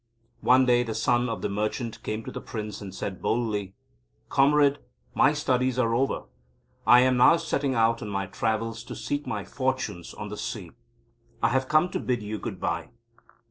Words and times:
One 0.39 0.65
day 0.65 0.81
the 0.81 0.95
Son 0.95 1.29
of 1.29 1.43
the 1.43 1.47
Merchant 1.47 2.01
came 2.01 2.23
to 2.23 2.31
the 2.31 2.41
Prince, 2.41 2.81
and 2.81 2.91
said 2.91 3.21
boldly: 3.21 3.75
"Comrade, 4.29 4.79
my 5.13 5.31
studies 5.31 5.77
are 5.77 5.93
over. 5.93 6.23
I 6.87 7.01
am 7.01 7.17
now 7.17 7.37
setting 7.37 7.75
out 7.75 8.01
on 8.01 8.09
my 8.09 8.25
travels 8.25 8.83
to 8.85 8.95
seek 8.95 9.27
my 9.27 9.45
fortunes 9.45 10.15
on 10.15 10.29
the 10.29 10.37
sea. 10.37 10.71
I 11.43 11.49
have 11.49 11.67
come 11.69 11.87
to 11.89 11.99
bid 11.99 12.23
you 12.23 12.39
good 12.39 12.59
bye." 12.59 12.89